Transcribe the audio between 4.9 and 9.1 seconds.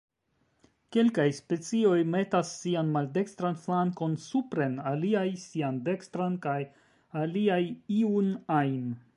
aliaj sian dekstran kaj aliaj iun ajn.